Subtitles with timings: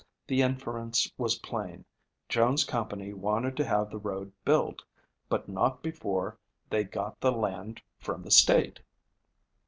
[0.25, 1.85] The inference was plain,
[2.27, 4.81] Jones' company wanted to have the road built,
[5.29, 6.39] but not before
[6.71, 8.79] they got the land from the state."